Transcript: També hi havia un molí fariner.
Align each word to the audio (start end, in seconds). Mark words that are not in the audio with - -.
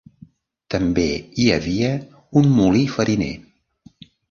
També 0.75 1.05
hi 1.43 1.45
havia 1.59 1.93
un 2.43 2.51
molí 2.57 2.83
fariner. 2.97 3.31